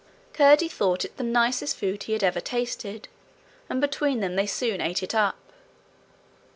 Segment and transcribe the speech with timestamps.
[0.33, 3.07] Curdie thought it the nicest food he had ever tasted,
[3.69, 5.37] and between them they soon ate it up.